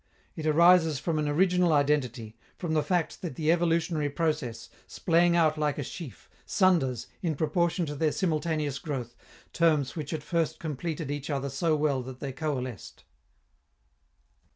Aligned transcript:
It 0.35 0.47
arises 0.47 0.97
from 0.97 1.19
an 1.19 1.27
original 1.29 1.71
identity, 1.71 2.35
from 2.57 2.73
the 2.73 2.81
fact 2.81 3.21
that 3.21 3.35
the 3.35 3.51
evolutionary 3.51 4.09
process, 4.09 4.67
splaying 4.87 5.35
out 5.35 5.59
like 5.59 5.77
a 5.77 5.83
sheaf, 5.83 6.27
sunders, 6.43 7.05
in 7.21 7.35
proportion 7.35 7.85
to 7.85 7.93
their 7.93 8.11
simultaneous 8.11 8.79
growth, 8.79 9.15
terms 9.53 9.95
which 9.95 10.11
at 10.11 10.23
first 10.23 10.57
completed 10.57 11.11
each 11.11 11.29
other 11.29 11.49
so 11.49 11.75
well 11.75 12.01
that 12.01 12.19
they 12.19 12.31
coalesced. 12.31 13.03